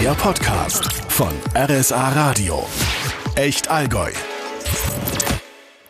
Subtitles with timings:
[0.00, 2.64] Der Podcast von RSA Radio.
[3.34, 4.10] Echt Allgäu.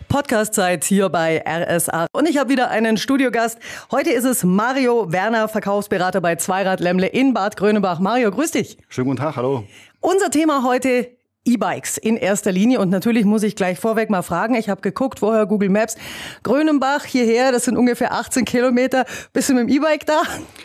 [0.09, 2.09] Podcast-Zeit hier bei RSA.
[2.13, 3.61] Und ich habe wieder einen Studiogast.
[3.93, 8.01] Heute ist es Mario Werner, Verkaufsberater bei Zweirad Lemmle in Bad Grönebach.
[8.01, 8.79] Mario, grüß dich.
[8.89, 9.63] Schönen guten Tag, hallo.
[10.01, 12.81] Unser Thema heute E-Bikes in erster Linie.
[12.81, 14.55] Und natürlich muss ich gleich vorweg mal fragen.
[14.55, 15.97] Ich habe geguckt, vorher Google Maps.
[16.43, 19.05] Grönenbach hierher, das sind ungefähr 18 Kilometer.
[19.33, 20.23] Bist du mit dem E-Bike da?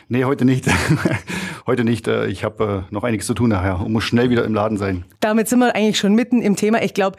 [0.10, 0.66] Nee, heute nicht.
[1.66, 2.08] heute nicht.
[2.08, 4.78] Äh, ich habe äh, noch einiges zu tun nachher und muss schnell wieder im Laden
[4.78, 5.06] sein.
[5.22, 6.82] Damit sind wir eigentlich schon mitten im Thema.
[6.84, 7.18] Ich glaube,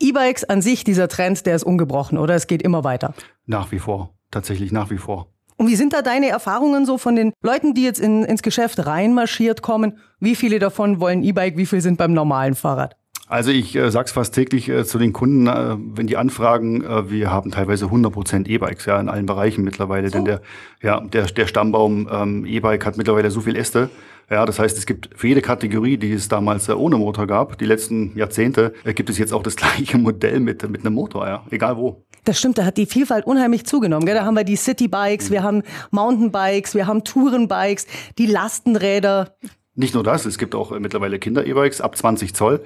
[0.00, 2.34] E-Bikes an sich, dieser Trend, der ist ungebrochen, oder?
[2.34, 3.14] Es geht immer weiter.
[3.46, 4.14] Nach wie vor.
[4.30, 5.32] Tatsächlich nach wie vor.
[5.56, 8.86] Und wie sind da deine Erfahrungen so von den Leuten, die jetzt in, ins Geschäft
[8.86, 9.98] reinmarschiert kommen?
[10.20, 11.56] Wie viele davon wollen E-Bike?
[11.56, 12.96] Wie viele sind beim normalen Fahrrad?
[13.28, 16.84] Also ich äh, sage es fast täglich äh, zu den Kunden, äh, wenn die anfragen,
[16.84, 20.12] äh, wir haben teilweise 100% E-Bikes ja in allen Bereichen mittlerweile, so.
[20.12, 20.40] denn der
[20.80, 23.90] ja der der Stammbaum ähm, E-Bike hat mittlerweile so viel Äste,
[24.28, 27.58] ja, das heißt, es gibt für jede Kategorie, die es damals äh, ohne Motor gab,
[27.58, 31.26] die letzten Jahrzehnte, äh, gibt es jetzt auch das gleiche Modell mit, mit einem Motor,
[31.26, 32.04] ja, egal wo.
[32.24, 34.04] Das stimmt, da hat die Vielfalt unheimlich zugenommen.
[34.04, 34.16] Gell?
[34.16, 35.32] Da haben wir die Citybikes, mhm.
[35.32, 37.86] wir haben Mountainbikes, wir haben Tourenbikes,
[38.18, 39.36] die Lastenräder.
[39.76, 42.64] Nicht nur das, es gibt auch äh, mittlerweile Kinder-E-Bikes ab 20 Zoll.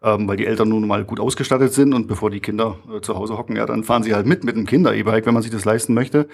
[0.00, 3.16] Ähm, weil die Eltern nun mal gut ausgestattet sind und bevor die Kinder äh, zu
[3.16, 5.64] Hause hocken, ja, dann fahren sie halt mit mit einem Kinder-E-Bike, wenn man sich das
[5.64, 6.28] leisten möchte.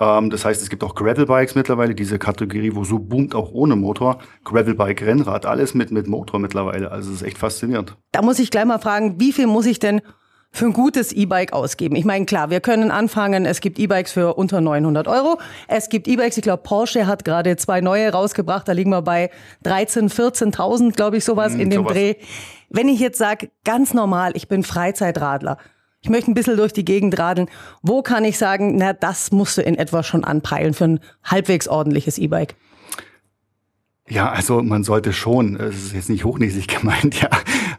[0.00, 3.76] Ähm, das heißt, es gibt auch Gravelbikes mittlerweile, diese Kategorie, wo so boomt auch ohne
[3.76, 4.18] Motor.
[4.44, 6.90] Gravelbike, Rennrad, alles mit, mit Motor mittlerweile.
[6.90, 7.96] Also es ist echt faszinierend.
[8.12, 10.00] Da muss ich gleich mal fragen, wie viel muss ich denn
[10.52, 11.94] für ein gutes E-Bike ausgeben?
[11.96, 15.38] Ich meine, klar, wir können anfangen, es gibt E-Bikes für unter 900 Euro.
[15.68, 19.30] Es gibt E-Bikes, ich glaube, Porsche hat gerade zwei neue rausgebracht, da liegen wir bei
[19.64, 21.92] 13.000, 14.000, glaube ich, sowas hm, in dem sowas.
[21.92, 22.14] Dreh.
[22.70, 25.58] Wenn ich jetzt sage, ganz normal, ich bin Freizeitradler,
[26.02, 27.48] ich möchte ein bisschen durch die Gegend radeln.
[27.82, 31.68] Wo kann ich sagen, na, das musst du in etwa schon anpeilen für ein halbwegs
[31.68, 32.54] ordentliches E-Bike?
[34.08, 37.28] Ja, also man sollte schon, es ist jetzt nicht hochnäsig gemeint, ja,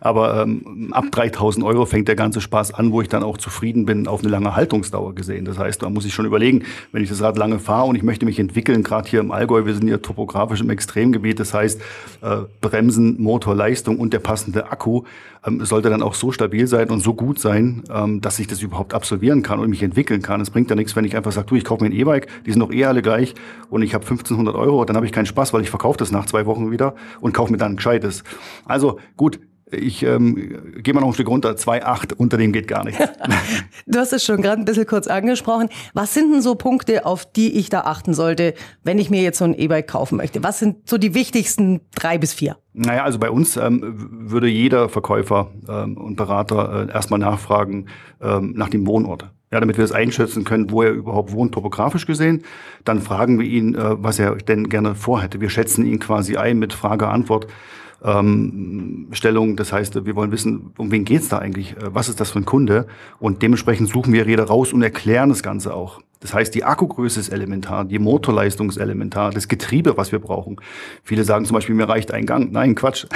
[0.01, 3.85] aber ähm, ab 3000 Euro fängt der ganze Spaß an, wo ich dann auch zufrieden
[3.85, 5.45] bin, auf eine lange Haltungsdauer gesehen.
[5.45, 8.03] Das heißt, da muss ich schon überlegen, wenn ich das Rad lange fahre und ich
[8.03, 11.79] möchte mich entwickeln, gerade hier im Allgäu, wir sind hier topografisch im Extremgebiet, das heißt,
[12.21, 15.03] äh, Bremsen, Motor, Leistung und der passende Akku
[15.45, 18.61] ähm, sollte dann auch so stabil sein und so gut sein, ähm, dass ich das
[18.61, 20.41] überhaupt absolvieren kann und mich entwickeln kann.
[20.41, 22.51] Es bringt ja nichts, wenn ich einfach sage, du, ich kaufe mir ein E-Bike, die
[22.51, 23.35] sind doch eh alle gleich
[23.69, 26.25] und ich habe 1500 Euro, dann habe ich keinen Spaß, weil ich verkaufe das nach
[26.25, 28.23] zwei Wochen wieder und kaufe mir dann ein gescheites.
[28.65, 29.39] Also gut,
[29.71, 33.01] ich ähm, gehe mal noch ein Stück runter, 2,8, unter dem geht gar nichts.
[33.87, 35.69] du hast es schon gerade ein bisschen kurz angesprochen.
[35.93, 39.37] Was sind denn so Punkte, auf die ich da achten sollte, wenn ich mir jetzt
[39.37, 40.43] so ein E-Bike kaufen möchte?
[40.43, 42.57] Was sind so die wichtigsten drei bis vier?
[42.73, 47.87] Naja, also bei uns ähm, würde jeder Verkäufer ähm, und Berater äh, erstmal nachfragen
[48.21, 49.29] ähm, nach dem Wohnort.
[49.51, 52.43] Ja, damit wir es einschätzen können, wo er überhaupt wohnt, topografisch gesehen.
[52.85, 55.41] Dann fragen wir ihn, äh, was er denn gerne vorhätte.
[55.41, 57.47] Wir schätzen ihn quasi ein mit Frage-Antwort
[58.03, 59.55] ähm, Stellung.
[59.55, 61.75] Das heißt, wir wollen wissen, um wen geht's da eigentlich?
[61.77, 62.87] Äh, was ist das für ein Kunde?
[63.19, 66.01] Und dementsprechend suchen wir Räder raus und erklären das Ganze auch.
[66.21, 70.57] Das heißt, die Akkugröße ist elementar, die Motorleistung ist elementar, das Getriebe, was wir brauchen.
[71.03, 72.51] Viele sagen zum Beispiel, mir reicht ein Gang.
[72.51, 73.05] Nein, Quatsch.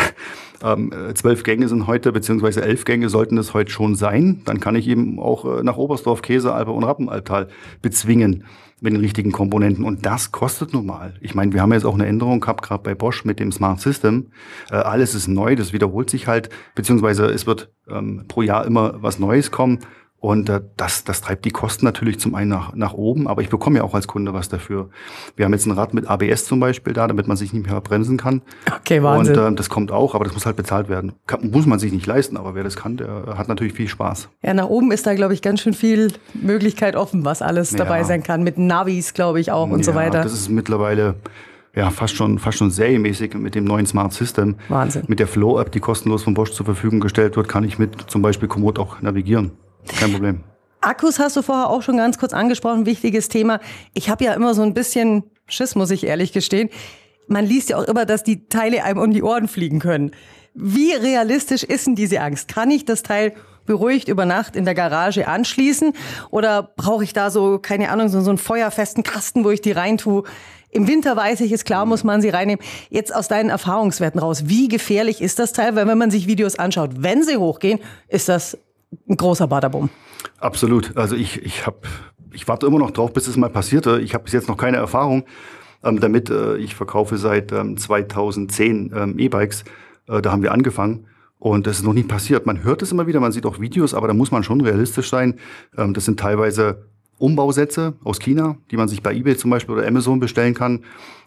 [0.64, 4.42] Ähm, äh, zwölf Gänge sind heute, beziehungsweise elf Gänge sollten es heute schon sein.
[4.46, 7.50] Dann kann ich eben auch äh, nach Oberstdorf, Käsealpe und Rappenalptal
[7.82, 8.46] bezwingen
[8.86, 9.84] mit den richtigen Komponenten.
[9.84, 11.16] Und das kostet nun mal.
[11.20, 13.82] Ich meine, wir haben jetzt auch eine Änderung gehabt, gerade bei Bosch mit dem Smart
[13.82, 14.28] System.
[14.72, 19.02] Äh, alles ist neu, das wiederholt sich halt, beziehungsweise es wird ähm, pro Jahr immer
[19.02, 19.80] was Neues kommen.
[20.26, 23.50] Und äh, das, das treibt die Kosten natürlich zum einen nach, nach oben, aber ich
[23.50, 24.90] bekomme ja auch als Kunde was dafür.
[25.36, 27.80] Wir haben jetzt ein Rad mit ABS zum Beispiel da, damit man sich nicht mehr
[27.80, 28.42] bremsen kann.
[28.76, 29.38] Okay, Wahnsinn.
[29.38, 31.14] Und äh, das kommt auch, aber das muss halt bezahlt werden.
[31.28, 34.30] Kann, muss man sich nicht leisten, aber wer das kann, der hat natürlich viel Spaß.
[34.42, 37.78] Ja, nach oben ist da, glaube ich, ganz schön viel Möglichkeit offen, was alles ja.
[37.78, 38.44] dabei sein kann.
[38.44, 40.24] Mit Navis, glaube ich, auch und ja, so weiter.
[40.24, 41.18] Das ist mittlerweile
[41.76, 44.56] ja, fast schon, fast schon serienmäßig mit dem neuen Smart System.
[44.70, 45.04] Wahnsinn.
[45.06, 48.24] Mit der Flow-App, die kostenlos von Bosch zur Verfügung gestellt wird, kann ich mit zum
[48.24, 49.52] Beispiel Komoot auch navigieren.
[49.88, 50.44] Kein Problem.
[50.82, 53.60] Akkus hast du vorher auch schon ganz kurz angesprochen, wichtiges Thema.
[53.94, 56.70] Ich habe ja immer so ein bisschen Schiss, muss ich ehrlich gestehen.
[57.28, 60.12] Man liest ja auch immer, dass die Teile einem um die Ohren fliegen können.
[60.54, 62.48] Wie realistisch ist denn diese Angst?
[62.48, 63.34] Kann ich das Teil
[63.66, 65.94] beruhigt über Nacht in der Garage anschließen?
[66.30, 70.24] Oder brauche ich da so, keine Ahnung, so, einen feuerfesten Kasten, wo ich die reintue?
[70.70, 72.64] Im Winter weiß ich, ist klar, muss man sie reinnehmen.
[72.90, 75.76] Jetzt aus deinen Erfahrungswerten raus, wie gefährlich ist das Teil?
[75.76, 78.58] Weil wenn man sich Videos anschaut, wenn sie hochgehen, ist das
[79.08, 79.90] ein großer Badabum.
[80.40, 80.96] Absolut.
[80.98, 81.78] Also ich, ich habe,
[82.32, 84.00] ich warte immer noch drauf, bis es mal passierte.
[84.02, 85.26] Ich habe bis jetzt noch keine Erfahrung
[85.84, 86.30] ähm, damit.
[86.30, 89.64] Äh, ich verkaufe seit ähm, 2010 ähm, E-Bikes.
[90.08, 91.08] Äh, da haben wir angefangen.
[91.38, 92.46] Und das ist noch nie passiert.
[92.46, 95.10] Man hört es immer wieder, man sieht auch Videos, aber da muss man schon realistisch
[95.10, 95.40] sein.
[95.78, 96.86] Ähm, das sind teilweise
[97.18, 100.84] Umbausätze aus China, die man sich bei eBay zum Beispiel oder Amazon bestellen kann.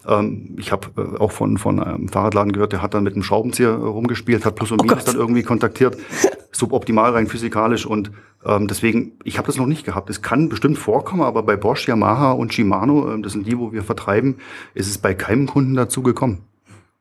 [0.07, 3.23] Ähm, ich habe äh, auch von, von einem Fahrradladen gehört, der hat dann mit einem
[3.23, 5.97] Schraubenzieher rumgespielt, hat Plus und oh Minus dann irgendwie kontaktiert.
[6.51, 8.11] Suboptimal rein physikalisch und
[8.45, 10.09] ähm, deswegen, ich habe das noch nicht gehabt.
[10.09, 13.71] Es kann bestimmt vorkommen, aber bei Bosch, Yamaha und Shimano, äh, das sind die, wo
[13.71, 14.37] wir vertreiben,
[14.73, 16.43] ist es bei keinem Kunden dazu gekommen.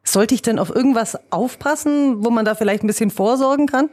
[0.03, 3.91] Sollte ich denn auf irgendwas aufpassen, wo man da vielleicht ein bisschen vorsorgen kann?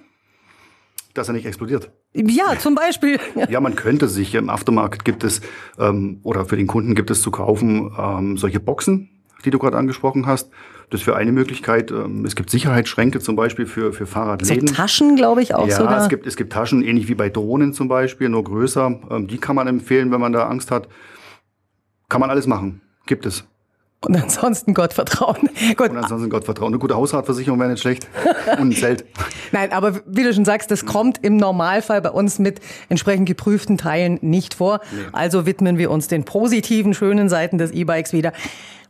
[1.13, 1.91] Dass er nicht explodiert.
[2.15, 3.19] Ja, zum Beispiel.
[3.49, 5.41] ja, man könnte sich im Aftermarket gibt es
[5.77, 9.09] ähm, oder für den Kunden gibt es zu kaufen ähm, solche Boxen,
[9.43, 10.49] die du gerade angesprochen hast.
[10.91, 11.91] Das wäre eine Möglichkeit.
[11.91, 14.67] Ähm, es gibt Sicherheitsschränke zum Beispiel für, für Fahrradläden.
[14.67, 16.01] So Taschen, glaube ich, auch ja, sogar.
[16.01, 18.99] Es gibt, es gibt Taschen, ähnlich wie bei Drohnen zum Beispiel, nur größer.
[19.09, 20.87] Ähm, die kann man empfehlen, wenn man da Angst hat.
[22.07, 22.81] Kann man alles machen.
[23.07, 23.45] Gibt es.
[24.05, 25.49] Und ansonsten Gott vertrauen.
[25.75, 25.89] Gut.
[25.89, 26.73] Und ansonsten Gott vertrauen.
[26.73, 28.07] Eine gute Hausratversicherung wäre nicht schlecht.
[28.59, 29.05] Und ein Zelt.
[29.51, 32.59] Nein, aber wie du schon sagst, das kommt im Normalfall bei uns mit
[32.89, 34.81] entsprechend geprüften Teilen nicht vor.
[34.91, 35.01] Nee.
[35.11, 38.33] Also widmen wir uns den positiven, schönen Seiten des E-Bikes wieder.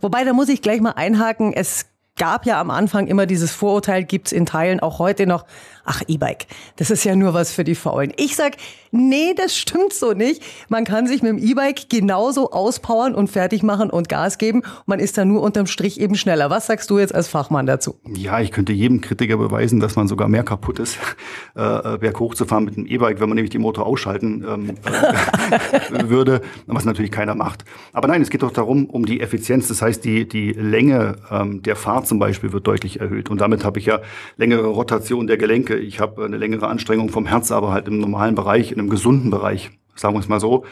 [0.01, 1.53] Wobei, da muss ich gleich mal einhaken.
[1.53, 1.85] Es
[2.17, 5.45] gab ja am Anfang immer dieses Vorurteil, gibt's in Teilen auch heute noch,
[5.85, 6.47] ach E-Bike,
[6.77, 8.11] das ist ja nur was für die Faulen.
[8.17, 8.57] Ich sag,
[8.91, 10.41] nee, das stimmt so nicht.
[10.69, 14.63] Man kann sich mit dem E-Bike genauso auspowern und fertig machen und Gas geben.
[14.85, 16.49] Man ist da nur unterm Strich eben schneller.
[16.49, 17.95] Was sagst du jetzt als Fachmann dazu?
[18.15, 20.97] Ja, ich könnte jedem Kritiker beweisen, dass man sogar mehr kaputt ist,
[21.55, 26.09] äh, berghoch zu fahren mit dem E-Bike, wenn man nämlich die Motor ausschalten ähm, äh,
[26.09, 27.65] würde, was natürlich keiner macht.
[27.93, 29.67] Aber nein, es geht doch darum, um die Effizienz.
[29.67, 33.29] Das heißt, die, die Länge ähm, der Fahrt zum Beispiel wird deutlich erhöht.
[33.29, 33.99] Und damit habe ich ja
[34.37, 38.35] längere Rotation der Gelenke ich habe eine längere Anstrengung vom Herz, aber halt im normalen
[38.35, 40.65] Bereich, in einem gesunden Bereich, sagen wir es mal so.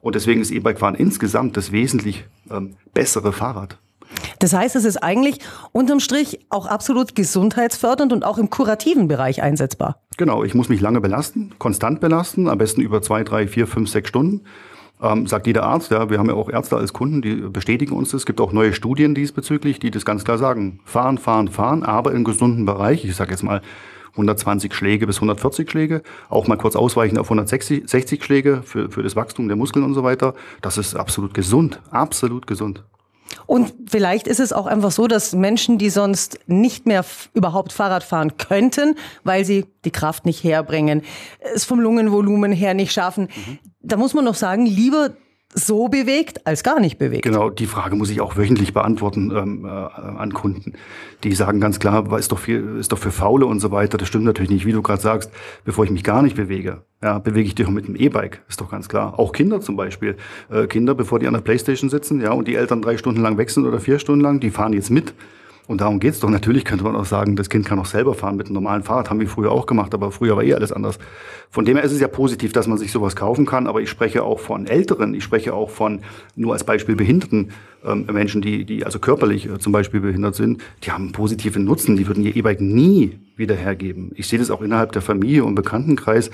[0.00, 3.78] Und deswegen ist E-Bike-Fahren insgesamt das wesentlich ähm, bessere Fahrrad.
[4.38, 5.38] Das heißt, es ist eigentlich
[5.72, 10.02] unterm Strich auch absolut gesundheitsfördernd und auch im kurativen Bereich einsetzbar.
[10.16, 13.88] Genau, ich muss mich lange belasten, konstant belasten, am besten über zwei, drei, vier, fünf,
[13.88, 14.42] sechs Stunden.
[15.02, 18.10] Ähm, sagt jeder Arzt, ja, wir haben ja auch Ärzte als Kunden, die bestätigen uns
[18.10, 18.22] das.
[18.22, 20.80] Es gibt auch neue Studien diesbezüglich, die das ganz klar sagen.
[20.84, 23.04] Fahren, fahren, fahren, aber im gesunden Bereich.
[23.04, 23.60] Ich sage jetzt mal
[24.12, 29.02] 120 Schläge bis 140 Schläge, auch mal kurz ausweichen auf 160 60 Schläge für, für
[29.02, 30.34] das Wachstum der Muskeln und so weiter.
[30.62, 32.84] Das ist absolut gesund, absolut gesund.
[33.46, 37.04] Und vielleicht ist es auch einfach so, dass Menschen, die sonst nicht mehr
[37.34, 41.02] überhaupt Fahrrad fahren könnten, weil sie die Kraft nicht herbringen,
[41.40, 43.58] es vom Lungenvolumen her nicht schaffen, mhm.
[43.80, 45.10] da muss man noch sagen, lieber
[45.54, 47.22] so bewegt als gar nicht bewegt.
[47.22, 50.74] Genau, die Frage muss ich auch wöchentlich beantworten ähm, äh, an Kunden.
[51.22, 53.96] Die sagen ganz klar, ist doch, viel, ist doch für Faule und so weiter.
[53.96, 55.30] Das stimmt natürlich nicht, wie du gerade sagst,
[55.64, 56.82] bevor ich mich gar nicht bewege.
[57.02, 59.18] Ja, bewege ich dich auch mit dem E-Bike, ist doch ganz klar.
[59.18, 60.16] Auch Kinder zum Beispiel.
[60.50, 63.38] Äh, Kinder, bevor die an der Playstation sitzen, ja, und die Eltern drei Stunden lang
[63.38, 65.14] wechseln oder vier Stunden lang, die fahren jetzt mit.
[65.66, 66.28] Und darum geht's doch.
[66.28, 69.08] Natürlich könnte man auch sagen, das Kind kann auch selber fahren mit einem normalen Fahrrad.
[69.08, 70.98] Haben wir früher auch gemacht, aber früher war eh alles anders.
[71.50, 73.66] Von dem her ist es ja positiv, dass man sich sowas kaufen kann.
[73.66, 75.14] Aber ich spreche auch von Älteren.
[75.14, 76.00] Ich spreche auch von,
[76.36, 77.52] nur als Beispiel, behinderten
[77.82, 80.60] ähm, Menschen, die, die also körperlich äh, zum Beispiel behindert sind.
[80.82, 81.96] Die haben einen positiven Nutzen.
[81.96, 84.12] Die würden ihr E-Bike nie wieder hergeben.
[84.16, 86.30] Ich sehe das auch innerhalb der Familie und Bekanntenkreis.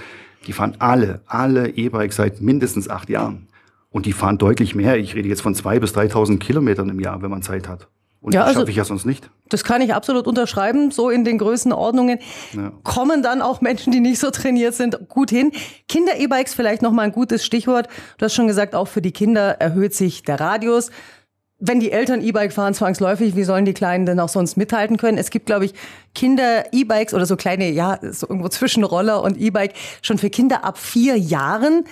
[0.48, 3.46] Die fahren alle, alle E-Bikes seit mindestens acht Jahren.
[3.90, 4.96] Und die fahren deutlich mehr.
[4.98, 7.88] Ich rede jetzt von zwei bis 3.000 Kilometern im Jahr, wenn man Zeit hat.
[8.22, 9.30] Und ja, das also, schaffe ich ja sonst nicht.
[9.48, 10.90] Das kann ich absolut unterschreiben.
[10.90, 12.18] So in den Größenordnungen
[12.52, 12.72] ja.
[12.82, 15.52] kommen dann auch Menschen, die nicht so trainiert sind, gut hin.
[15.88, 17.88] Kinder-E-Bikes vielleicht noch mal ein gutes Stichwort.
[18.18, 20.90] Du hast schon gesagt, auch für die Kinder erhöht sich der Radius.
[21.58, 25.18] Wenn die Eltern E-Bike fahren zwangsläufig, wie sollen die Kleinen denn auch sonst mithalten können?
[25.18, 25.74] Es gibt, glaube ich,
[26.14, 30.78] Kinder-E-Bikes oder so kleine, ja, so irgendwo zwischen Roller und E-Bike schon für Kinder ab
[30.78, 31.84] vier Jahren.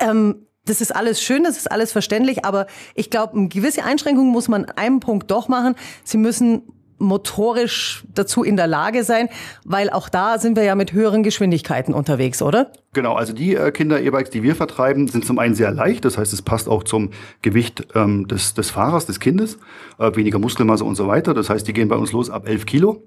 [0.00, 4.28] Ähm, das ist alles schön, das ist alles verständlich, aber ich glaube, eine gewisse Einschränkung
[4.28, 5.74] muss man an einem Punkt doch machen.
[6.04, 6.62] Sie müssen
[7.02, 9.28] motorisch dazu in der Lage sein,
[9.64, 12.72] weil auch da sind wir ja mit höheren Geschwindigkeiten unterwegs, oder?
[12.92, 16.32] Genau, also die äh, Kinder-E-Bikes, die wir vertreiben, sind zum einen sehr leicht, das heißt,
[16.32, 17.10] es passt auch zum
[17.42, 19.58] Gewicht ähm, des, des Fahrers, des Kindes,
[19.98, 21.34] äh, weniger Muskelmasse und so weiter.
[21.34, 23.02] Das heißt, die gehen bei uns los ab 11 Kilo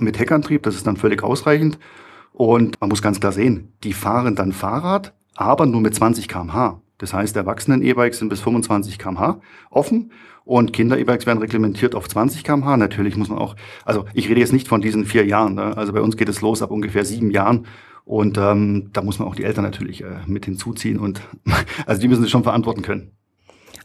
[0.00, 1.78] mit Heckantrieb, das ist dann völlig ausreichend.
[2.32, 6.80] Und man muss ganz klar sehen, die fahren dann Fahrrad, aber nur mit 20 kmh.
[6.98, 10.12] Das heißt, Erwachsenen-E-Bikes sind bis 25 kmh offen
[10.44, 12.76] und Kinder-E-Bikes werden reglementiert auf 20 kmh.
[12.76, 15.54] Natürlich muss man auch, also ich rede jetzt nicht von diesen vier Jahren.
[15.54, 15.76] Ne?
[15.76, 17.66] Also bei uns geht es los ab ungefähr sieben Jahren.
[18.04, 21.20] Und ähm, da muss man auch die Eltern natürlich äh, mit hinzuziehen und
[21.86, 23.12] also die müssen es schon verantworten können.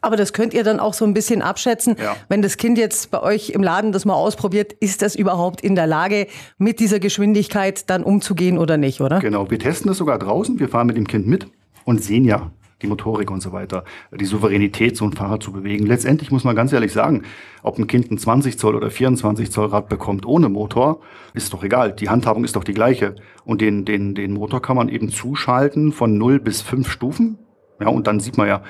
[0.01, 1.95] Aber das könnt ihr dann auch so ein bisschen abschätzen.
[2.01, 2.15] Ja.
[2.29, 5.75] Wenn das Kind jetzt bei euch im Laden das mal ausprobiert, ist das überhaupt in
[5.75, 6.27] der Lage,
[6.57, 9.19] mit dieser Geschwindigkeit dann umzugehen oder nicht, oder?
[9.19, 10.59] Genau, wir testen das sogar draußen.
[10.59, 11.47] Wir fahren mit dem Kind mit
[11.85, 12.51] und sehen ja
[12.81, 15.85] die Motorik und so weiter, die Souveränität, so ein Fahrrad zu bewegen.
[15.85, 17.23] Letztendlich muss man ganz ehrlich sagen,
[17.63, 20.99] ob ein Kind ein 20 Zoll oder 24 Zoll Rad bekommt ohne Motor,
[21.33, 21.93] ist doch egal.
[21.93, 23.15] Die Handhabung ist doch die gleiche.
[23.45, 27.37] Und den, den, den Motor kann man eben zuschalten von 0 bis 5 Stufen
[27.79, 28.61] Ja, und dann sieht man ja,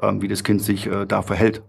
[0.00, 1.62] wie das Kind sich äh, da verhält.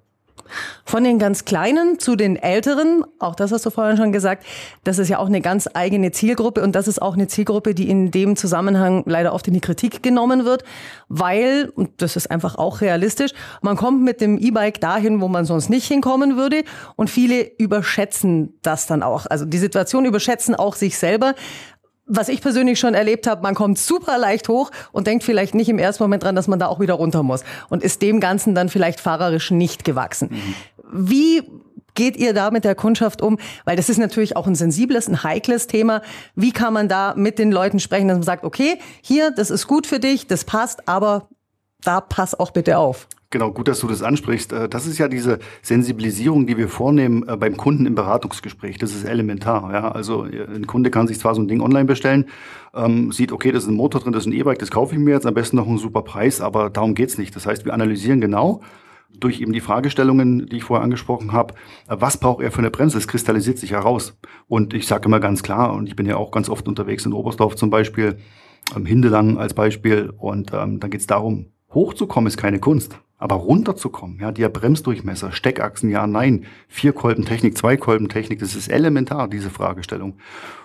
[0.86, 4.46] Von den ganz Kleinen zu den Älteren, auch das hast du vorhin schon gesagt,
[4.84, 7.90] das ist ja auch eine ganz eigene Zielgruppe und das ist auch eine Zielgruppe, die
[7.90, 10.64] in dem Zusammenhang leider oft in die Kritik genommen wird,
[11.08, 13.32] weil, und das ist einfach auch realistisch,
[13.62, 16.64] man kommt mit dem E-Bike dahin, wo man sonst nicht hinkommen würde
[16.96, 19.28] und viele überschätzen das dann auch.
[19.28, 21.36] Also die Situation überschätzen auch sich selber,
[22.10, 25.70] was ich persönlich schon erlebt habe, man kommt super leicht hoch und denkt vielleicht nicht
[25.70, 28.56] im ersten Moment dran, dass man da auch wieder runter muss und ist dem Ganzen
[28.56, 30.30] dann vielleicht fahrerisch nicht gewachsen.
[30.32, 30.56] Mhm.
[30.92, 31.44] Wie
[31.94, 33.38] geht ihr da mit der Kundschaft um?
[33.66, 36.02] Weil das ist natürlich auch ein sensibles, ein heikles Thema.
[36.36, 39.68] Wie kann man da mit den Leuten sprechen, dass man sagt, okay, hier, das ist
[39.68, 41.30] gut für dich, das passt, aber
[41.84, 43.08] da pass auch bitte auf.
[43.32, 44.54] Genau, gut, dass du das ansprichst.
[44.54, 48.80] Äh, das ist ja diese Sensibilisierung, die wir vornehmen äh, beim Kunden im Beratungsgespräch.
[48.80, 49.72] Das ist elementar.
[49.72, 49.92] Ja?
[49.92, 52.26] Also äh, ein Kunde kann sich zwar so ein Ding online bestellen,
[52.74, 55.00] ähm, sieht, okay, das ist ein Motor drin, das ist ein E-Bike, das kaufe ich
[55.00, 57.36] mir jetzt am besten noch einen super Preis, aber darum geht's nicht.
[57.36, 58.62] Das heißt, wir analysieren genau
[59.20, 61.56] durch eben die Fragestellungen, die ich vorher angesprochen habe,
[61.88, 62.98] was braucht er für eine Bremse?
[62.98, 64.18] Es kristallisiert sich heraus.
[64.48, 67.14] Und ich sage immer ganz klar, und ich bin ja auch ganz oft unterwegs in
[67.14, 68.18] Oberstdorf zum Beispiel,
[68.76, 73.00] ähm, Hindelang als Beispiel, und ähm, dann geht's darum, hochzukommen ist keine Kunst.
[73.22, 80.16] Aber runterzukommen, ja, der Bremsdurchmesser, Steckachsen, ja, nein, Vierkolbentechnik, Zweikolbentechnik, das ist elementar, diese Fragestellung.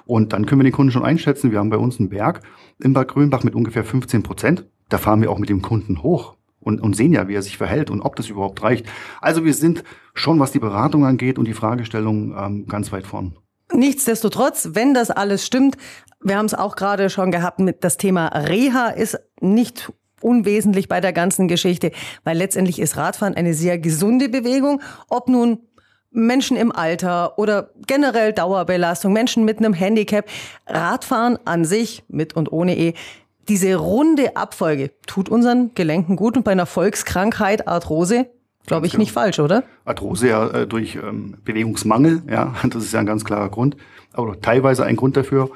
[0.07, 1.51] Und dann können wir den Kunden schon einschätzen.
[1.51, 2.43] Wir haben bei uns einen Berg
[2.79, 4.67] in Bad Grünbach mit ungefähr 15 Prozent.
[4.89, 7.57] Da fahren wir auch mit dem Kunden hoch und, und sehen ja, wie er sich
[7.57, 8.87] verhält und ob das überhaupt reicht.
[9.21, 9.83] Also wir sind
[10.15, 13.37] schon, was die Beratung angeht und die Fragestellung, ähm, ganz weit vorn.
[13.73, 15.77] Nichtsdestotrotz, wenn das alles stimmt,
[16.21, 19.93] wir haben es auch gerade schon gehabt mit das Thema Reha ist nicht
[20.25, 21.93] unwesentlich bei der ganzen Geschichte,
[22.25, 25.59] weil letztendlich ist Radfahren eine sehr gesunde Bewegung, ob nun
[26.11, 30.27] Menschen im Alter oder generell Dauerbelastung, Menschen mit einem Handicap.
[30.67, 32.95] Radfahren an sich, mit und ohne E,
[33.49, 38.27] diese runde Abfolge tut unseren Gelenken gut und bei einer Volkskrankheit, Arthrose,
[38.67, 39.03] glaube ich, genau.
[39.03, 39.65] nicht falsch, oder?
[39.85, 43.77] Arthrose ja äh, durch ähm, Bewegungsmangel, ja, das ist ja ein ganz klarer Grund,
[44.13, 45.51] aber teilweise ein Grund dafür.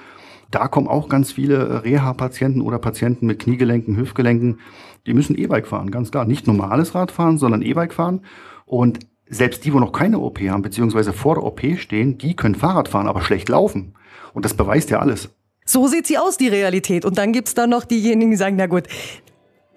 [0.50, 4.60] Da kommen auch ganz viele äh, Reha-Patienten oder Patienten mit Kniegelenken, Hüftgelenken,
[5.06, 6.24] die müssen E-Bike fahren, ganz klar.
[6.24, 8.22] Nicht normales Radfahren, sondern E-Bike fahren.
[8.66, 12.54] Und selbst die, wo noch keine OP haben, beziehungsweise vor der OP stehen, die können
[12.54, 13.94] Fahrrad fahren, aber schlecht laufen.
[14.32, 15.30] Und das beweist ja alles.
[15.64, 17.04] So sieht sie aus, die Realität.
[17.04, 18.84] Und dann gibt's da noch diejenigen, die sagen, na gut,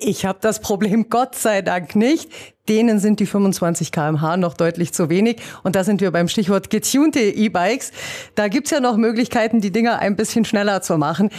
[0.01, 2.31] ich habe das Problem Gott sei Dank nicht.
[2.69, 5.37] Denen sind die 25 kmh noch deutlich zu wenig.
[5.63, 7.91] Und da sind wir beim Stichwort getunte E-Bikes.
[8.35, 11.29] Da gibt's ja noch Möglichkeiten, die Dinger ein bisschen schneller zu machen.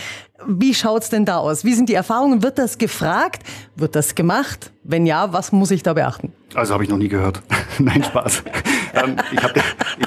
[0.46, 1.64] Wie schaut's denn da aus?
[1.64, 2.42] Wie sind die Erfahrungen?
[2.42, 3.42] Wird das gefragt?
[3.76, 4.72] Wird das gemacht?
[4.82, 6.32] Wenn ja, was muss ich da beachten?
[6.54, 7.40] Also habe ich noch nie gehört.
[7.78, 8.42] Nein, Spaß.
[8.94, 9.60] ähm, ich habe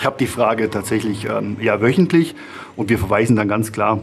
[0.04, 2.36] hab die Frage tatsächlich ähm, ja wöchentlich
[2.76, 4.02] und wir verweisen dann ganz klar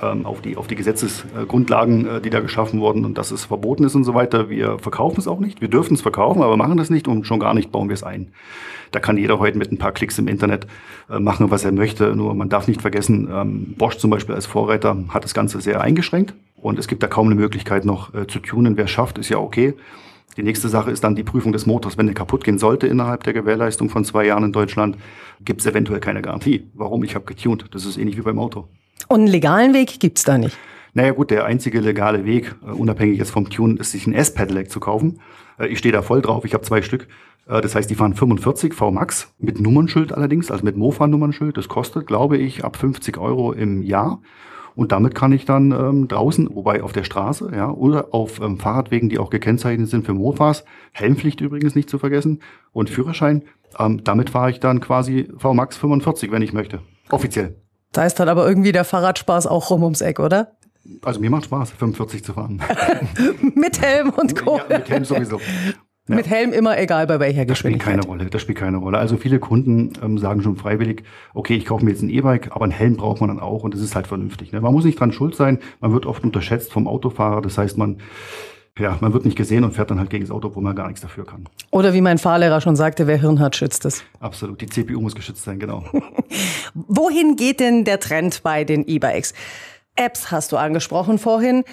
[0.00, 3.94] auf, die, auf die Gesetzesgrundlagen, äh, die da geschaffen wurden und dass es verboten ist
[3.94, 4.48] und so weiter.
[4.48, 5.60] Wir verkaufen es auch nicht.
[5.60, 8.02] Wir dürfen es verkaufen, aber machen das nicht und schon gar nicht bauen wir es
[8.02, 8.32] ein.
[8.92, 10.66] Da kann jeder heute mit ein paar Klicks im Internet
[11.08, 12.16] äh, machen, was er möchte.
[12.16, 15.80] Nur man darf nicht vergessen, ähm, Bosch zum Beispiel als Vorreiter hat das Ganze sehr
[15.80, 18.76] eingeschränkt und es gibt da kaum eine Möglichkeit noch äh, zu tunen.
[18.76, 19.74] Wer schafft, ist ja okay.
[20.36, 21.98] Die nächste Sache ist dann die Prüfung des Motors.
[21.98, 24.96] Wenn der kaputt gehen sollte innerhalb der Gewährleistung von zwei Jahren in Deutschland,
[25.44, 26.70] gibt es eventuell keine Garantie.
[26.74, 27.02] Warum?
[27.02, 27.66] Ich habe getuned.
[27.72, 28.68] Das ist ähnlich wie beim Auto.
[29.08, 30.56] Und einen legalen Weg gibt's da nicht?
[30.92, 34.70] Naja gut, der einzige legale Weg, uh, unabhängig jetzt vom Tune, ist sich ein S-Pedelec
[34.70, 35.20] zu kaufen.
[35.58, 37.06] Uh, ich stehe da voll drauf, ich habe zwei Stück.
[37.48, 41.56] Uh, das heißt, die fahren 45 VMAX mit Nummernschild allerdings, also mit Mofa-Nummernschild.
[41.56, 44.20] Das kostet, glaube ich, ab 50 Euro im Jahr.
[44.74, 48.56] Und damit kann ich dann ähm, draußen, wobei auf der Straße, ja, oder auf ähm,
[48.56, 52.40] Fahrradwegen, die auch gekennzeichnet sind für Mofas, Helmpflicht übrigens nicht zu vergessen
[52.72, 53.42] und Führerschein,
[53.78, 56.80] ähm, damit fahre ich dann quasi VMAX 45, wenn ich möchte.
[57.10, 57.56] Offiziell.
[57.92, 60.52] Da ist dann aber irgendwie der Fahrradspaß auch rum ums Eck, oder?
[61.02, 62.62] Also mir macht Spaß, 45 zu fahren.
[63.54, 64.58] mit Helm und Co.
[64.58, 65.38] Ja, mit Helm sowieso.
[66.08, 66.16] Ja.
[66.16, 67.96] Mit Helm immer egal bei welcher Geschwindigkeit.
[67.96, 68.30] Das spielt keine Rolle.
[68.30, 68.98] Das spielt keine Rolle.
[68.98, 71.04] Also viele Kunden ähm, sagen schon freiwillig,
[71.34, 73.74] okay, ich kaufe mir jetzt ein E-Bike, aber einen Helm braucht man dann auch und
[73.74, 74.52] das ist halt vernünftig.
[74.52, 74.60] Ne?
[74.60, 75.58] Man muss nicht dran schuld sein.
[75.80, 77.42] Man wird oft unterschätzt vom Autofahrer.
[77.42, 77.98] Das heißt, man
[78.80, 80.88] ja, man wird nicht gesehen und fährt dann halt gegen das Auto, wo man gar
[80.88, 81.48] nichts dafür kann.
[81.70, 84.02] Oder wie mein Fahrlehrer schon sagte, wer Hirn hat, schützt es.
[84.20, 84.60] Absolut.
[84.60, 85.84] Die CPU muss geschützt sein, genau.
[86.74, 89.34] Wohin geht denn der Trend bei den E-Bikes?
[89.96, 91.64] Apps hast du angesprochen vorhin.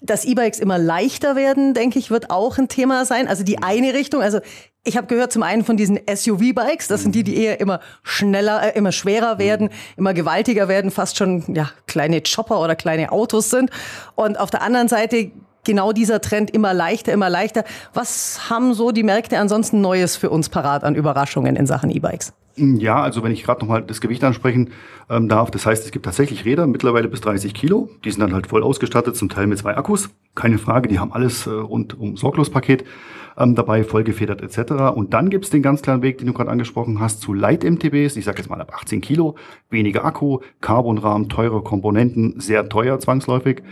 [0.00, 3.28] Dass E-Bikes immer leichter werden, denke ich, wird auch ein Thema sein.
[3.28, 4.40] Also die eine Richtung, also
[4.84, 8.74] ich habe gehört zum einen von diesen SUV-Bikes, das sind die, die eher immer schneller,
[8.74, 13.50] äh, immer schwerer werden, immer gewaltiger werden, fast schon ja kleine Chopper oder kleine Autos
[13.50, 13.70] sind.
[14.16, 15.30] Und auf der anderen Seite
[15.64, 17.64] genau dieser Trend immer leichter, immer leichter.
[17.94, 22.32] Was haben so die Märkte ansonsten Neues für uns parat an Überraschungen in Sachen E-Bikes?
[22.56, 24.70] Ja, also wenn ich gerade nochmal das Gewicht ansprechen
[25.08, 27.88] ähm, darf, das heißt, es gibt tatsächlich Räder, mittlerweile bis 30 Kilo.
[28.04, 30.10] Die sind dann halt voll ausgestattet, zum Teil mit zwei Akkus.
[30.34, 32.84] Keine Frage, die haben alles äh, rund um Sorglospaket
[33.38, 34.94] ähm, dabei, vollgefedert etc.
[34.94, 38.16] Und dann gibt's den ganz kleinen Weg, den du gerade angesprochen hast, zu Light-MTBs.
[38.16, 39.36] Ich sage jetzt mal ab 18 Kilo,
[39.70, 43.62] weniger Akku, Carbonrahmen, teure Komponenten, sehr teuer zwangsläufig.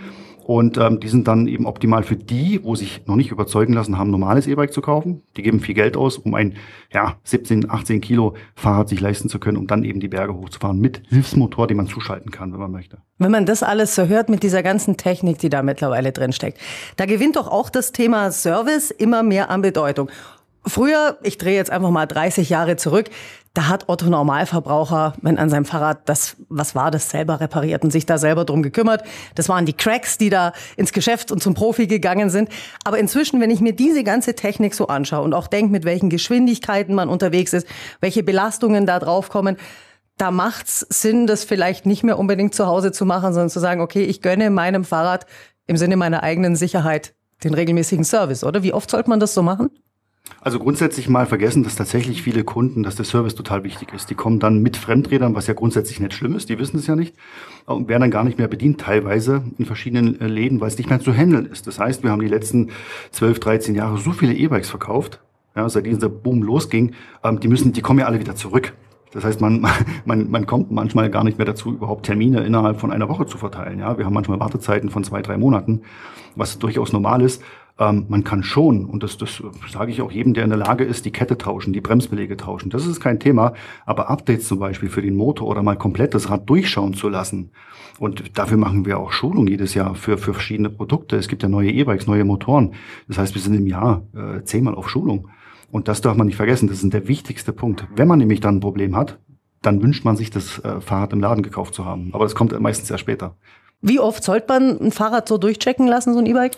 [0.45, 3.99] Und ähm, die sind dann eben optimal für die, wo sich noch nicht überzeugen lassen
[3.99, 5.23] haben, normales E-Bike zu kaufen.
[5.37, 6.55] Die geben viel Geld aus, um ein
[6.93, 10.81] ja, 17, 18 Kilo Fahrrad sich leisten zu können, um dann eben die Berge hochzufahren
[10.81, 12.99] mit Hilfsmotor, den man zuschalten kann, wenn man möchte.
[13.19, 16.59] Wenn man das alles so hört mit dieser ganzen Technik, die da mittlerweile drin steckt,
[16.97, 20.11] da gewinnt doch auch das Thema Service immer mehr an Bedeutung.
[20.67, 23.09] Früher, ich drehe jetzt einfach mal 30 Jahre zurück,
[23.55, 27.91] da hat Otto Normalverbraucher, wenn an seinem Fahrrad das, was war das, selber repariert und
[27.91, 29.03] sich da selber drum gekümmert.
[29.35, 32.49] Das waren die Cracks, die da ins Geschäft und zum Profi gegangen sind.
[32.85, 36.11] Aber inzwischen, wenn ich mir diese ganze Technik so anschaue und auch denke, mit welchen
[36.11, 37.67] Geschwindigkeiten man unterwegs ist,
[38.01, 39.57] welche Belastungen da drauf kommen,
[40.17, 43.81] da macht's Sinn, das vielleicht nicht mehr unbedingt zu Hause zu machen, sondern zu sagen,
[43.81, 45.27] okay, ich gönne meinem Fahrrad
[45.67, 48.63] im Sinne meiner eigenen Sicherheit den regelmäßigen Service, oder?
[48.63, 49.71] Wie oft sollte man das so machen?
[50.41, 54.09] Also grundsätzlich mal vergessen, dass tatsächlich viele Kunden, dass der Service total wichtig ist.
[54.09, 56.97] Die kommen dann mit Fremdrädern, was ja grundsätzlich nicht schlimm ist, die wissen es ja
[56.97, 57.15] nicht,
[57.67, 60.89] und werden dann gar nicht mehr bedient, teilweise in verschiedenen äh, Läden, weil es nicht
[60.89, 61.67] mehr zu handeln ist.
[61.67, 62.71] Das heißt, wir haben die letzten
[63.11, 65.21] 12, 13 Jahre so viele E-Bikes verkauft,
[65.57, 68.73] ja, seit dieser Boom losging, ähm, die müssen, die kommen ja alle wieder zurück.
[69.13, 69.67] Das heißt, man,
[70.05, 73.37] man, man kommt manchmal gar nicht mehr dazu, überhaupt Termine innerhalb von einer Woche zu
[73.37, 73.81] verteilen.
[73.81, 75.83] Ja, wir haben manchmal Wartezeiten von zwei, drei Monaten,
[76.37, 77.43] was durchaus normal ist.
[77.81, 80.85] Ähm, man kann schon, und das, das sage ich auch jedem, der in der Lage
[80.85, 82.69] ist, die Kette tauschen, die Bremsbeläge tauschen.
[82.69, 83.55] Das ist kein Thema.
[83.87, 87.51] Aber Updates zum Beispiel für den Motor oder mal komplett das Rad durchschauen zu lassen.
[87.99, 91.17] Und dafür machen wir auch Schulung jedes Jahr für, für verschiedene Produkte.
[91.17, 92.75] Es gibt ja neue E-Bikes, neue Motoren.
[93.09, 95.29] Das heißt, wir sind im Jahr äh, zehnmal auf Schulung.
[95.71, 96.69] Und das darf man nicht vergessen.
[96.69, 97.87] Das ist der wichtigste Punkt.
[97.97, 99.19] Wenn man nämlich dann ein Problem hat,
[99.63, 102.11] dann wünscht man sich, das äh, Fahrrad im Laden gekauft zu haben.
[102.13, 103.37] Aber das kommt meistens erst später.
[103.81, 106.57] Wie oft sollte man ein Fahrrad so durchchecken lassen, so ein E-Bike?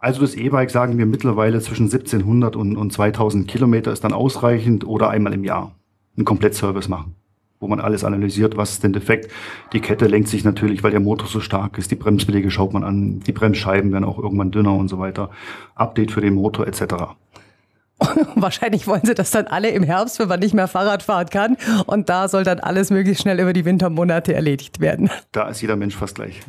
[0.00, 4.86] Also das E-Bike sagen wir mittlerweile zwischen 1700 und, und 2000 Kilometer ist dann ausreichend
[4.86, 5.72] oder einmal im Jahr
[6.16, 7.16] einen Komplettservice machen,
[7.58, 9.28] wo man alles analysiert, was ist denn defekt.
[9.72, 11.90] Die Kette lenkt sich natürlich, weil der Motor so stark ist.
[11.90, 15.30] Die Bremsbeläge schaut man an, die Bremsscheiben werden auch irgendwann dünner und so weiter.
[15.74, 16.94] Update für den Motor etc.
[18.36, 21.56] Wahrscheinlich wollen sie das dann alle im Herbst, wenn man nicht mehr Fahrrad fahren kann.
[21.86, 25.10] Und da soll dann alles möglichst schnell über die Wintermonate erledigt werden.
[25.32, 26.40] Da ist jeder Mensch fast gleich.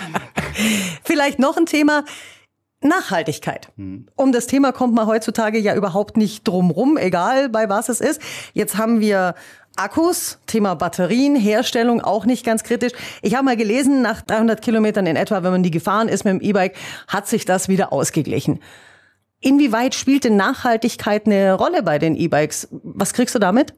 [1.04, 2.04] Vielleicht noch ein Thema.
[2.84, 3.70] Nachhaltigkeit.
[4.16, 8.20] Um das Thema kommt man heutzutage ja überhaupt nicht drum egal bei was es ist.
[8.52, 9.34] Jetzt haben wir
[9.76, 12.92] Akkus, Thema Batterien, Herstellung auch nicht ganz kritisch.
[13.22, 16.34] Ich habe mal gelesen, nach 300 Kilometern in etwa, wenn man die gefahren ist mit
[16.34, 16.76] dem E-Bike,
[17.08, 18.60] hat sich das wieder ausgeglichen.
[19.40, 22.68] Inwieweit spielt denn Nachhaltigkeit eine Rolle bei den E-Bikes?
[22.70, 23.74] Was kriegst du damit?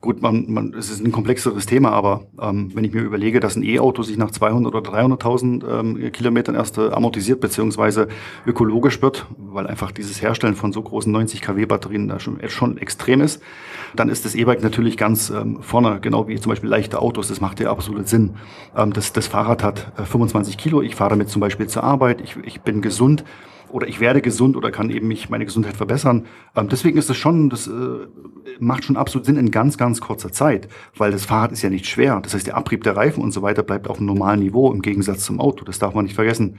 [0.00, 3.56] Gut, man, man, es ist ein komplexeres Thema, aber ähm, wenn ich mir überlege, dass
[3.56, 8.08] ein E-Auto sich nach 200 oder 300.000 ähm, Kilometern erst äh, amortisiert beziehungsweise
[8.46, 12.78] ökologisch wird, weil einfach dieses Herstellen von so großen 90 kW Batterien da schon, schon
[12.78, 13.42] extrem ist,
[13.94, 17.28] dann ist das E-Bike natürlich ganz ähm, vorne, genau wie zum Beispiel leichte Autos.
[17.28, 18.36] Das macht ja absolut Sinn.
[18.76, 20.82] Ähm, das, das Fahrrad hat äh, 25 Kilo.
[20.82, 22.20] Ich fahre damit zum Beispiel zur Arbeit.
[22.20, 23.24] Ich, ich bin gesund
[23.70, 26.26] oder ich werde gesund oder kann eben mich meine Gesundheit verbessern.
[26.54, 27.72] Ähm, deswegen ist das schon, das äh,
[28.58, 31.86] macht schon absolut Sinn in ganz, ganz kurzer Zeit, weil das Fahrrad ist ja nicht
[31.86, 32.20] schwer.
[32.22, 34.82] Das heißt, der Abrieb der Reifen und so weiter bleibt auf einem normalen Niveau im
[34.82, 35.64] Gegensatz zum Auto.
[35.64, 36.58] Das darf man nicht vergessen.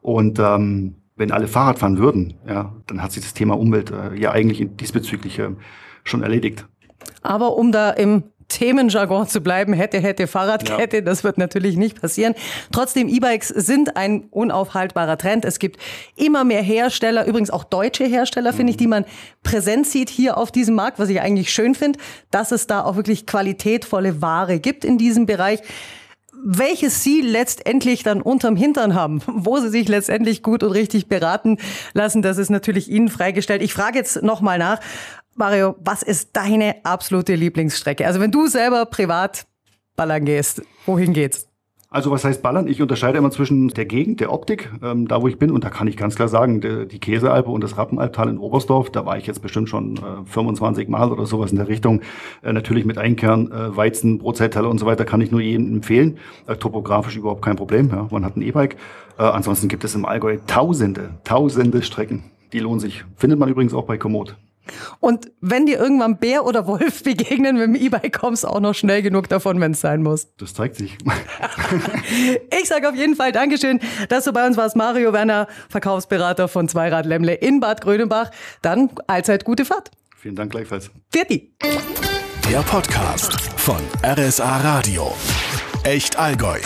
[0.00, 4.14] Und ähm, wenn alle Fahrrad fahren würden, ja, dann hat sich das Thema Umwelt äh,
[4.14, 5.50] ja eigentlich diesbezüglich äh,
[6.02, 6.66] schon erledigt.
[7.22, 11.02] Aber um da im Themenjargon zu bleiben, hätte, hätte, Fahrradkette, ja.
[11.02, 12.34] das wird natürlich nicht passieren.
[12.72, 15.44] Trotzdem, E-Bikes sind ein unaufhaltbarer Trend.
[15.44, 15.80] Es gibt
[16.16, 18.56] immer mehr Hersteller, übrigens auch deutsche Hersteller, mhm.
[18.56, 19.04] finde ich, die man
[19.42, 21.98] präsent sieht hier auf diesem Markt, was ich eigentlich schön finde,
[22.30, 25.60] dass es da auch wirklich qualitätvolle Ware gibt in diesem Bereich
[26.44, 31.58] welches Sie letztendlich dann unterm Hintern haben, wo Sie sich letztendlich gut und richtig beraten
[31.94, 33.62] lassen, das ist natürlich Ihnen freigestellt.
[33.62, 34.80] Ich frage jetzt nochmal nach,
[35.36, 38.06] Mario, was ist deine absolute Lieblingsstrecke?
[38.06, 39.46] Also wenn du selber privat
[39.96, 41.48] ballern gehst, wohin geht's?
[41.90, 42.66] Also was heißt ballern?
[42.66, 45.70] Ich unterscheide immer zwischen der Gegend, der Optik, ähm, da wo ich bin, und da
[45.70, 49.16] kann ich ganz klar sagen, der, die Käsealpe und das Rappenalptal in Oberstdorf, da war
[49.16, 52.00] ich jetzt bestimmt schon äh, 25 Mal oder sowas in der Richtung.
[52.42, 56.18] Äh, natürlich mit Einkern, äh, Weizen, Brotzeitteile und so weiter kann ich nur jedem empfehlen.
[56.48, 58.76] Äh, topografisch überhaupt kein Problem, ja, man hat ein E-Bike.
[59.16, 63.04] Äh, ansonsten gibt es im Allgäu tausende, tausende Strecken, die lohnen sich.
[63.14, 64.34] Findet man übrigens auch bei Komoot.
[65.00, 68.74] Und wenn dir irgendwann Bär oder Wolf begegnen mit dem E-Bike, kommst du auch noch
[68.74, 70.34] schnell genug davon, wenn es sein muss.
[70.36, 70.96] Das zeigt sich.
[72.60, 76.68] ich sage auf jeden Fall Dankeschön, dass du bei uns warst, Mario Werner, Verkaufsberater von
[76.68, 78.30] Zweirad Lemle in Bad Gröneμπach.
[78.62, 79.90] Dann allzeit gute Fahrt.
[80.16, 80.90] Vielen Dank gleichfalls.
[81.12, 81.52] Fertig.
[82.50, 85.12] Der Podcast von RSA Radio.
[85.82, 86.58] Echt Allgäu.